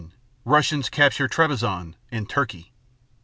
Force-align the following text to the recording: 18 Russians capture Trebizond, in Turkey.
18 0.07 0.11
Russians 0.45 0.89
capture 0.89 1.27
Trebizond, 1.27 1.93
in 2.11 2.25
Turkey. 2.25 2.73